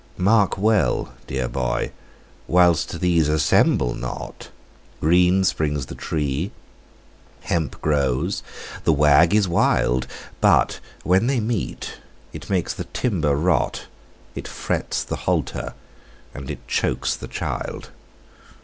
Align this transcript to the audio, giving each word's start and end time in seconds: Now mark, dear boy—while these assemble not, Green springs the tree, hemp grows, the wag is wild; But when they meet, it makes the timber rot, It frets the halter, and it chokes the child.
Now 0.17 0.49
mark, 0.57 1.15
dear 1.27 1.47
boy—while 1.47 2.73
these 2.73 3.27
assemble 3.29 3.93
not, 3.93 4.49
Green 4.99 5.43
springs 5.43 5.85
the 5.85 5.93
tree, 5.93 6.49
hemp 7.41 7.79
grows, 7.81 8.41
the 8.83 8.93
wag 8.93 9.35
is 9.35 9.47
wild; 9.47 10.07
But 10.39 10.79
when 11.03 11.27
they 11.27 11.39
meet, 11.39 11.97
it 12.33 12.49
makes 12.49 12.73
the 12.73 12.85
timber 12.85 13.35
rot, 13.35 13.85
It 14.33 14.47
frets 14.47 15.03
the 15.03 15.17
halter, 15.29 15.75
and 16.33 16.49
it 16.49 16.67
chokes 16.67 17.15
the 17.15 17.27
child. 17.27 17.91